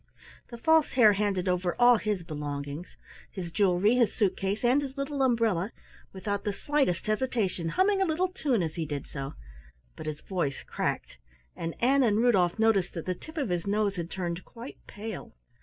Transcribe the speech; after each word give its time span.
The 0.47 0.57
False 0.57 0.93
Hare 0.93 1.13
handed 1.13 1.47
over 1.47 1.75
all 1.79 1.97
his 1.99 2.23
belongings 2.23 2.97
his 3.29 3.51
jewelry, 3.51 3.93
his 3.97 4.11
suit 4.11 4.35
case, 4.35 4.63
and 4.65 4.81
his 4.81 4.97
little 4.97 5.21
umbrella 5.21 5.71
without 6.11 6.43
the 6.43 6.51
slightest 6.51 7.05
hesitation, 7.05 7.69
humming 7.69 8.01
a 8.01 8.27
tune 8.33 8.63
as 8.63 8.73
he 8.73 8.87
did 8.87 9.05
so, 9.05 9.35
but 9.95 10.07
his 10.07 10.21
voice 10.21 10.63
cracked, 10.63 11.17
and 11.55 11.75
Ann 11.79 12.01
and 12.01 12.17
Rudolf 12.17 12.57
noticed 12.57 12.95
that 12.95 13.05
the 13.05 13.13
tip 13.13 13.37
of 13.37 13.49
his 13.49 13.67
nose 13.67 13.95
had 13.95 14.09
turned 14.09 14.43
quite 14.43 14.77
pale. 14.87 15.35